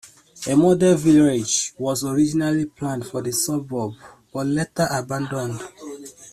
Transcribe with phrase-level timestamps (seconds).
[0.47, 3.91] A model village was originally planned for the suburb
[4.33, 5.61] but later abandoned.